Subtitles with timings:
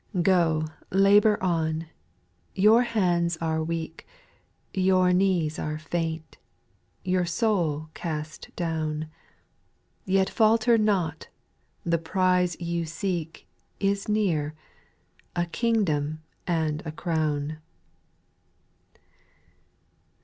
[0.23, 1.85] Go, labour on;
[2.55, 4.07] your hands are weak,
[4.73, 6.39] Your knees are faint,
[7.03, 9.11] your soul cast down;
[10.03, 11.27] Yet falter not;
[11.83, 13.47] the prize you seek,
[13.79, 14.55] Is near,—
[15.35, 17.59] a kingdom and a crown.